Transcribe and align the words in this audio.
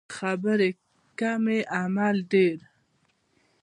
خبرې 0.17 0.69
کمې 1.19 1.59
عمل 1.79 2.15
ډیر 2.31 2.57